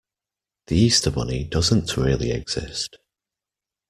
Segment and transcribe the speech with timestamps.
[0.65, 2.97] The Easter Bunny doesn’t really exist.